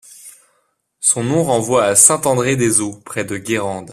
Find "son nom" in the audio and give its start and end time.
0.99-1.43